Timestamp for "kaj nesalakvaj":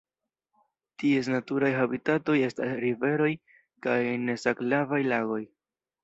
3.87-5.01